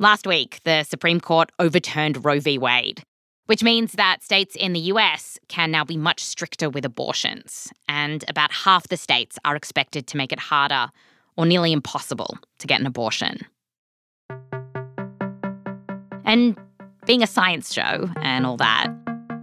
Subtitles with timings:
[0.00, 2.56] Last week, the Supreme Court overturned Roe v.
[2.56, 3.02] Wade,
[3.46, 8.24] which means that states in the US can now be much stricter with abortions, and
[8.28, 10.92] about half the states are expected to make it harder
[11.36, 13.40] or nearly impossible to get an abortion.
[16.24, 16.56] And
[17.04, 18.86] being a science show and all that,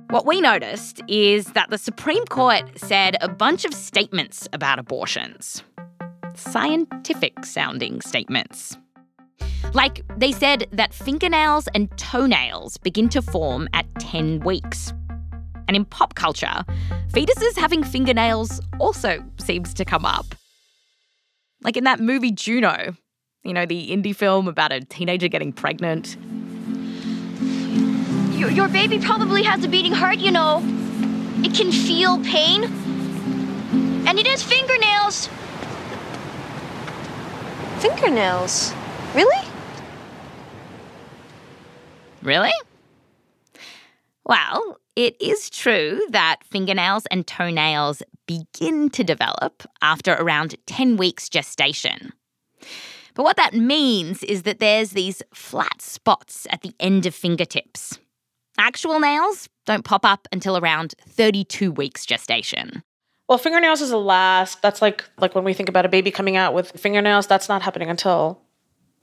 [0.10, 5.63] what we noticed is that the Supreme Court said a bunch of statements about abortions
[6.38, 8.77] scientific sounding statements.
[9.75, 14.93] Like, they said that fingernails and toenails begin to form at 10 weeks.
[15.67, 16.63] And in pop culture,
[17.12, 20.27] fetuses having fingernails also seems to come up.
[21.62, 22.95] Like in that movie Juno,
[23.43, 26.15] you know, the indie film about a teenager getting pregnant.
[28.39, 30.60] Your, your baby probably has a beating heart, you know.
[31.43, 32.63] It can feel pain.
[34.07, 35.27] And it has fingernails.
[37.82, 38.73] Fingernails?
[39.13, 39.54] Really?
[42.26, 42.54] Really?
[44.26, 51.29] Well, it is true that fingernails and toenails begin to develop after around 10 weeks
[51.29, 52.13] gestation.
[53.13, 57.99] But what that means is that there's these flat spots at the end of fingertips.
[58.57, 62.82] Actual nails don't pop up until around 32 weeks gestation.
[63.29, 64.63] Well, fingernails is the last.
[64.63, 67.62] That's like like when we think about a baby coming out with fingernails, that's not
[67.62, 68.41] happening until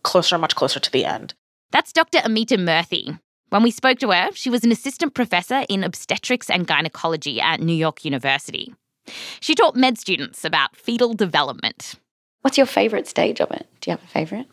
[0.02, 1.34] closer, much closer to the end.
[1.72, 2.20] That's Dr.
[2.22, 3.18] Amita Murthy.
[3.48, 7.60] When we spoke to her, she was an assistant professor in obstetrics and gynecology at
[7.60, 8.74] New York University.
[9.40, 11.94] She taught med students about fetal development.
[12.42, 13.66] What's your favorite stage of it?
[13.80, 14.46] Do you have a favorite?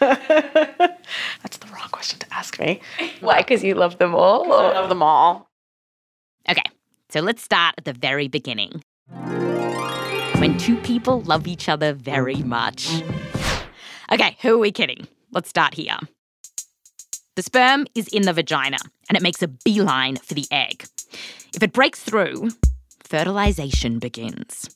[1.40, 2.82] That's the wrong question to ask me.
[3.20, 3.38] Why?
[3.38, 4.52] Because you love them all?
[4.52, 5.48] I love them all.
[6.46, 6.62] Okay,
[7.08, 8.82] so let's start at the very beginning.
[10.36, 13.02] When two people love each other very much.
[14.12, 15.08] Okay, who are we kidding?
[15.32, 15.96] Let's start here.
[17.36, 18.76] The sperm is in the vagina
[19.08, 20.84] and it makes a beeline for the egg.
[21.54, 22.50] If it breaks through,
[23.02, 24.68] fertilization begins.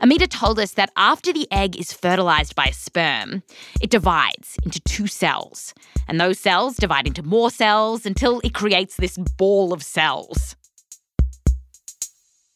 [0.00, 3.42] Amita told us that after the egg is fertilized by a sperm,
[3.82, 5.74] it divides into two cells,
[6.08, 10.56] and those cells divide into more cells until it creates this ball of cells.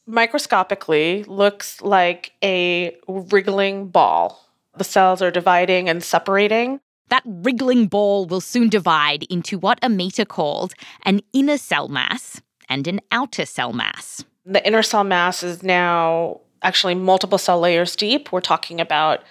[0.06, 4.42] Microscopically, looks like a wriggling ball.
[4.76, 6.80] The cells are dividing and separating.
[7.08, 10.74] That wriggling ball will soon divide into what Amita called
[11.04, 14.24] an inner cell mass and an outer cell mass.
[14.44, 18.32] The inner cell mass is now actually multiple cell layers deep.
[18.32, 19.22] We're talking about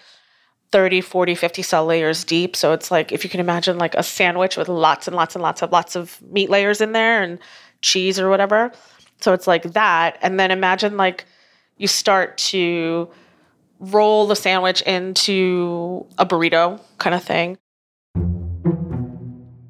[0.71, 2.55] 30, 40, 50 cell layers deep.
[2.55, 5.41] So it's like if you can imagine like a sandwich with lots and lots and
[5.41, 7.39] lots of lots of meat layers in there and
[7.81, 8.71] cheese or whatever.
[9.21, 10.17] So it's like that.
[10.21, 11.25] And then imagine like
[11.77, 13.09] you start to
[13.79, 17.57] roll the sandwich into a burrito kind of thing.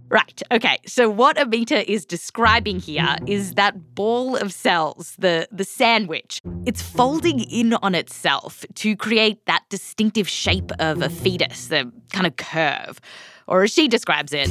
[0.09, 0.41] Right.
[0.51, 0.77] Okay.
[0.85, 6.41] So what Amita is describing here is that ball of cells, the the sandwich.
[6.65, 12.25] It's folding in on itself to create that distinctive shape of a fetus, the kind
[12.25, 13.01] of curve,
[13.47, 14.49] or as she describes it,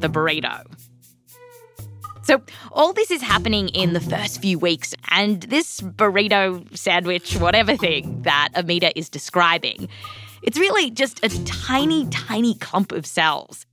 [0.00, 0.62] the burrito.
[2.24, 7.76] So all this is happening in the first few weeks, and this burrito sandwich, whatever
[7.76, 9.88] thing that Amita is describing,
[10.42, 13.66] it's really just a tiny, tiny clump of cells.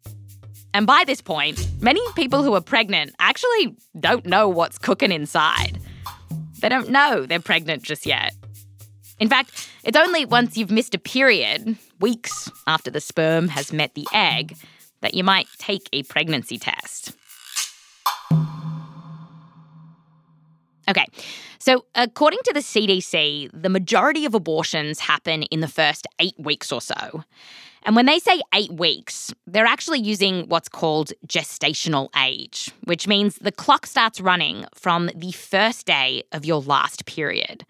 [0.74, 5.80] And by this point, many people who are pregnant actually don't know what's cooking inside.
[6.62, 8.34] They don't know they're pregnant just yet.
[9.20, 13.94] In fact, it's only once you've missed a period, weeks after the sperm has met
[13.96, 14.56] the egg,
[15.02, 17.16] that you might take a pregnancy test.
[20.90, 21.06] Okay,
[21.60, 26.72] so according to the CDC, the majority of abortions happen in the first eight weeks
[26.72, 27.24] or so.
[27.84, 33.36] And when they say eight weeks, they're actually using what's called gestational age, which means
[33.36, 37.66] the clock starts running from the first day of your last period,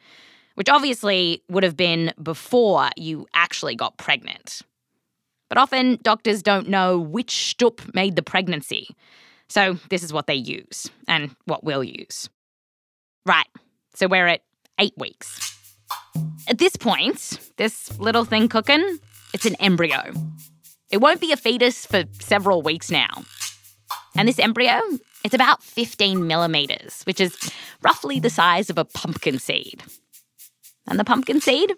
[0.55, 4.61] which obviously would have been before you actually got pregnant.
[5.47, 8.95] But often doctors don't know which shtup made the pregnancy.
[9.47, 12.29] So this is what they use and what we'll use.
[13.25, 13.47] Right,
[13.95, 14.41] so we're at
[14.79, 15.55] eight weeks.
[16.47, 18.99] At this point, this little thing cooking,
[19.33, 20.13] it's an embryo.
[20.91, 23.09] It won't be a fetus for several weeks now.
[24.15, 24.81] And this embryo,
[25.23, 27.37] it's about 15 millimeters, which is
[27.81, 29.83] roughly the size of a pumpkin seed.
[30.87, 31.73] And the pumpkin seed,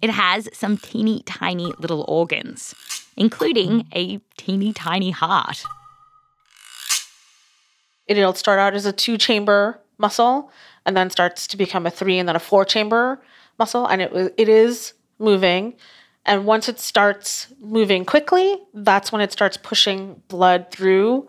[0.00, 2.74] it has some teeny tiny little organs,
[3.16, 5.64] including a teeny tiny heart.
[8.06, 10.50] It'll start out as a two chamber muscle
[10.86, 13.20] and then starts to become a three and then a four chamber
[13.58, 13.86] muscle.
[13.86, 15.74] And it, it is moving.
[16.28, 21.26] And once it starts moving quickly, that's when it starts pushing blood through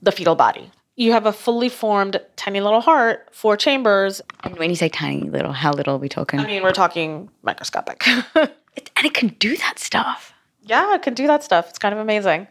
[0.00, 0.70] the fetal body.
[0.96, 4.20] You have a fully formed tiny little heart, four chambers.
[4.42, 6.40] And when you say tiny little, how little are we talking?
[6.40, 8.02] I mean, we're talking microscopic.
[8.74, 10.32] It- and it can do that stuff.
[10.62, 11.68] yeah, it can do that stuff.
[11.68, 12.48] It's kind of amazing.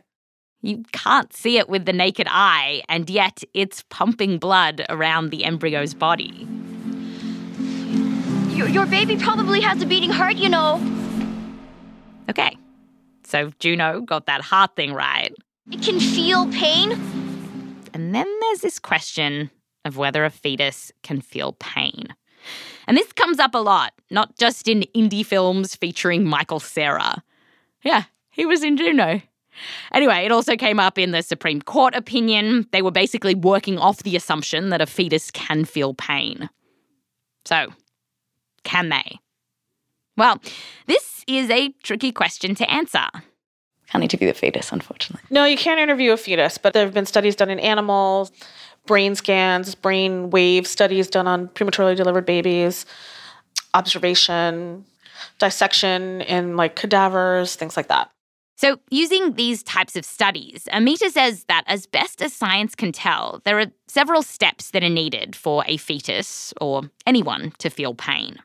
[0.61, 5.43] You can't see it with the naked eye, and yet it's pumping blood around the
[5.45, 6.47] embryo's body.
[8.55, 10.77] Your, your baby probably has a beating heart, you know.
[13.31, 15.33] So Juno got that heart thing right.
[15.71, 16.91] It can feel pain.
[17.93, 19.49] And then there's this question
[19.85, 22.07] of whether a fetus can feel pain.
[22.87, 27.23] And this comes up a lot, not just in indie films featuring Michael Cera.
[27.83, 29.21] Yeah, he was in Juno.
[29.93, 32.67] Anyway, it also came up in the Supreme Court opinion.
[32.73, 36.49] They were basically working off the assumption that a fetus can feel pain.
[37.45, 37.67] So,
[38.65, 39.19] can they?
[40.21, 40.39] Well,
[40.85, 43.07] this is a tricky question to answer.
[43.87, 45.25] Can't interview the fetus, unfortunately.
[45.31, 48.31] No, you can't interview a fetus, but there have been studies done in animals,
[48.85, 52.85] brain scans, brain wave studies done on prematurely delivered babies,
[53.73, 54.85] observation,
[55.39, 58.11] dissection in like cadavers, things like that.
[58.57, 63.41] So, using these types of studies, Amita says that as best as science can tell,
[63.43, 68.37] there are several steps that are needed for a fetus or anyone to feel pain.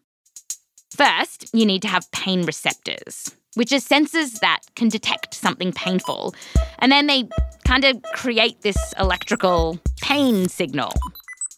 [0.96, 6.34] First, you need to have pain receptors, which are sensors that can detect something painful,
[6.78, 7.28] and then they
[7.66, 10.92] kind of create this electrical pain signal.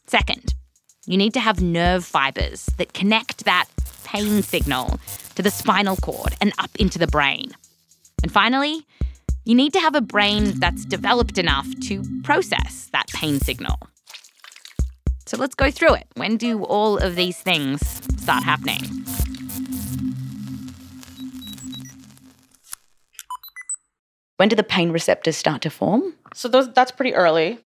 [0.09, 0.55] Second,
[1.07, 3.67] you need to have nerve fibers that connect that
[4.03, 4.99] pain signal
[5.37, 7.53] to the spinal cord and up into the brain.
[8.25, 8.85] And finally,
[9.45, 13.79] you need to have a brain that's developed enough to process that pain signal.
[15.27, 16.09] So let's go through it.
[16.17, 17.81] When do all of these things
[18.21, 18.98] start happening?
[24.39, 26.15] When do the pain receptors start to form?
[26.33, 27.59] So those that's pretty early.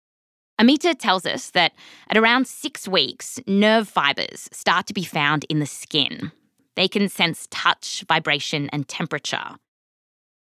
[0.58, 1.72] Amita tells us that
[2.08, 6.32] at around six weeks, nerve fibers start to be found in the skin.
[6.74, 9.56] They can sense touch, vibration, and temperature.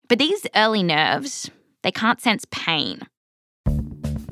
[0.10, 1.52] But these early nerves,
[1.84, 3.02] they can't sense pain.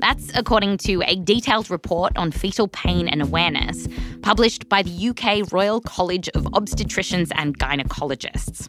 [0.00, 3.86] That's according to a detailed report on fetal pain and awareness
[4.22, 8.68] published by the UK Royal College of Obstetricians and Gynecologists.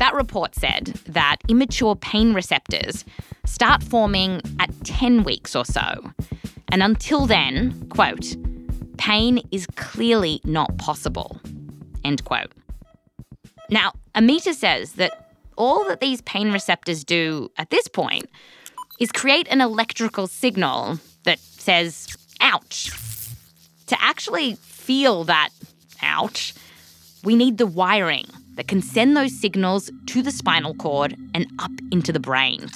[0.00, 3.04] That report said that immature pain receptors
[3.44, 6.10] start forming at 10 weeks or so.
[6.72, 8.34] And until then, quote,
[8.96, 11.38] pain is clearly not possible,
[12.02, 12.50] end quote.
[13.68, 18.30] Now, Amita says that all that these pain receptors do at this point
[18.98, 22.90] is create an electrical signal that says, ouch.
[23.88, 25.50] To actually feel that
[26.00, 26.54] ouch,
[27.22, 28.24] we need the wiring
[28.60, 32.66] that can send those signals to the spinal cord and up into the brain.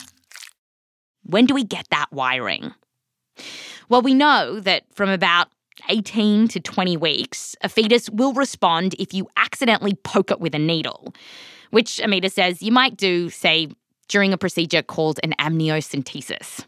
[1.24, 2.72] When do we get that wiring?
[3.90, 5.48] Well, we know that from about
[5.90, 10.58] 18 to 20 weeks, a fetus will respond if you accidentally poke it with a
[10.58, 11.12] needle,
[11.70, 13.68] which Amita says you might do, say,
[14.08, 16.64] during a procedure called an amniocentesis.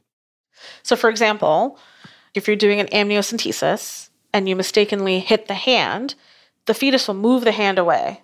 [0.83, 1.79] So for example,
[2.35, 6.17] if you're doing an amniocentesis and you mistakenly hit the hand,
[6.67, 8.21] the fetus will move the hand away.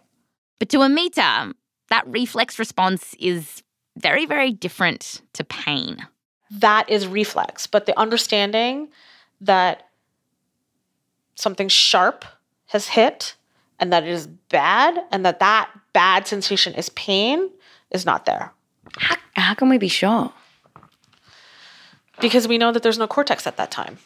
[0.62, 1.52] But to Amita,
[1.88, 3.64] that reflex response is
[3.96, 6.06] very, very different to pain.
[6.52, 8.90] That is reflex, but the understanding
[9.40, 9.88] that
[11.34, 12.24] something sharp
[12.66, 13.34] has hit
[13.80, 17.50] and that it is bad and that that bad sensation is pain
[17.90, 18.52] is not there.
[18.98, 20.32] How, how can we be sure?
[22.20, 23.98] Because we know that there's no cortex at that time.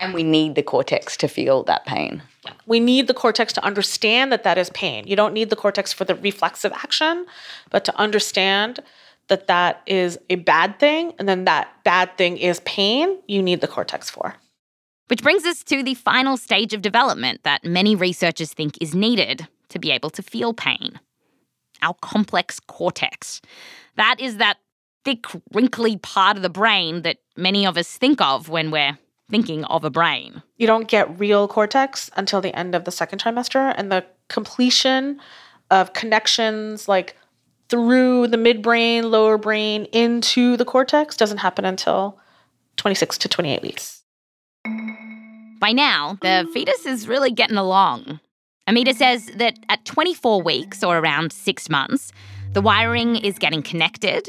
[0.00, 2.22] And we need the cortex to feel that pain.
[2.66, 5.06] We need the cortex to understand that that is pain.
[5.06, 7.26] You don't need the cortex for the reflexive action,
[7.70, 8.80] but to understand
[9.28, 13.60] that that is a bad thing and then that bad thing is pain, you need
[13.60, 14.34] the cortex for.
[15.08, 19.46] Which brings us to the final stage of development that many researchers think is needed
[19.68, 20.98] to be able to feel pain
[21.84, 23.40] our complex cortex.
[23.96, 24.56] That is that
[25.04, 28.98] thick, wrinkly part of the brain that many of us think of when we're
[29.30, 30.42] thinking of a brain.
[30.56, 35.20] You don't get real cortex until the end of the second trimester, and the completion
[35.70, 37.16] of connections like
[37.68, 42.18] through the midbrain, lower brain into the cortex doesn't happen until
[42.76, 44.02] 26 to 28 weeks.
[45.60, 48.20] By now, the fetus is really getting along.
[48.66, 52.12] Amita says that at 24 weeks, or around six months,
[52.52, 54.28] the wiring is getting connected.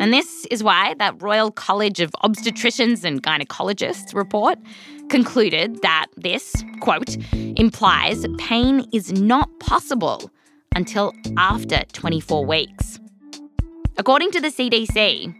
[0.00, 4.58] And this is why that Royal College of Obstetricians and Gynecologists report
[5.08, 10.30] concluded that this, quote, implies pain is not possible
[10.74, 12.98] until after 24 weeks.
[13.96, 15.32] According to the CDC,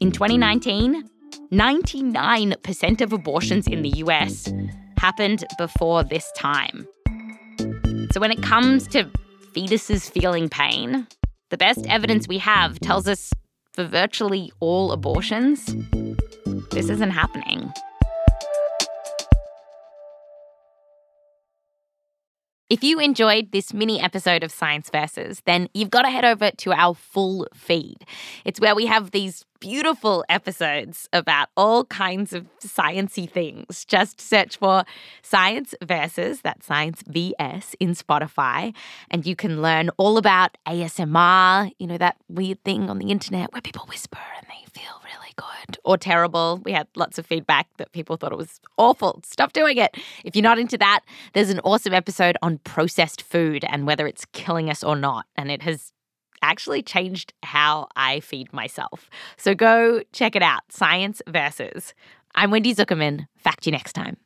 [0.00, 1.08] in 2019,
[1.52, 4.52] 99% of abortions in the US
[4.98, 6.86] happened before this time.
[8.12, 9.10] So when it comes to
[9.54, 11.06] fetuses feeling pain,
[11.50, 13.30] the best evidence we have tells us
[13.76, 15.66] for virtually all abortions,
[16.70, 17.70] this isn't happening.
[22.68, 26.50] If you enjoyed this mini episode of Science Versus, then you've got to head over
[26.50, 28.04] to our full feed.
[28.44, 33.84] It's where we have these beautiful episodes about all kinds of sciencey things.
[33.84, 34.82] Just search for
[35.22, 38.74] Science Versus, that's Science VS in Spotify,
[39.12, 43.52] and you can learn all about ASMR, you know, that weird thing on the internet
[43.52, 45.00] where people whisper and they feel
[45.36, 46.60] good or terrible.
[46.64, 49.20] We had lots of feedback that people thought it was awful.
[49.24, 49.96] Stop doing it.
[50.24, 51.00] If you're not into that,
[51.32, 55.26] there's an awesome episode on processed food and whether it's killing us or not.
[55.36, 55.92] And it has
[56.42, 59.08] actually changed how I feed myself.
[59.36, 61.94] So go check it out Science Versus.
[62.34, 63.26] I'm Wendy Zuckerman.
[63.36, 64.18] Fact you next time.